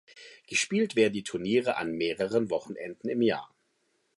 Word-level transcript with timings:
Gespielt 0.47 0.95
werden 0.95 1.13
die 1.13 1.21
Turniere 1.21 1.77
an 1.77 1.91
mehreren 1.95 2.49
Wochenenden 2.49 3.07
im 3.07 3.21
Jahr. 3.21 3.53